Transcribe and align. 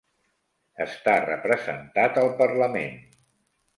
Està 0.85 1.13
representat 1.25 2.19
al 2.23 2.33
parlament. 2.41 3.01